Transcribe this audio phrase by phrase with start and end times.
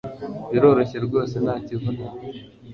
[0.51, 2.05] biroroshye rwose ntakivunanye